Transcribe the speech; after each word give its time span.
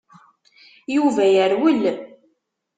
Yuba 0.95 1.23
yerwel. 1.35 1.81